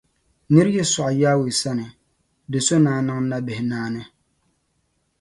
[0.53, 1.87] Nir’ yi sɔɣi Yawɛ sani,
[2.51, 4.01] di so ni a niŋ nabihi naani.